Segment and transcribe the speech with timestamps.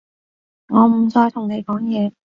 [0.69, 2.11] 我唔再同你講嘢